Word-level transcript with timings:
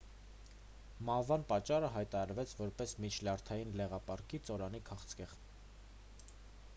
մահվան 1.09 1.43
պատճառը 1.51 1.91
հայտարարվեց 1.97 2.55
որպես 2.61 2.95
միջլյարդային 3.05 3.75
լեղապարկի 3.81 4.41
ծորանի 4.49 4.81
քաղցկեղ 4.89 5.35